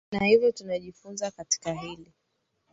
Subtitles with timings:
[0.11, 2.11] na hivyo tunajifunza katika hili